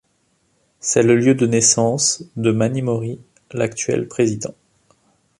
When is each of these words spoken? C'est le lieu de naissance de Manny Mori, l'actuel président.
C'est 0.79 1.03
le 1.03 1.15
lieu 1.15 1.35
de 1.35 1.45
naissance 1.45 2.23
de 2.35 2.49
Manny 2.51 2.81
Mori, 2.81 3.19
l'actuel 3.53 4.07
président. 4.07 4.55